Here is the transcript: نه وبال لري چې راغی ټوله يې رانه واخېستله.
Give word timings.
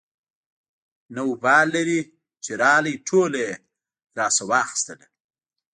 نه 1.15 1.21
وبال 1.29 1.67
لري 1.75 2.01
چې 2.43 2.51
راغی 2.61 2.93
ټوله 3.07 3.39
يې 3.45 3.53
رانه 4.17 4.43
واخېستله. 4.49 5.05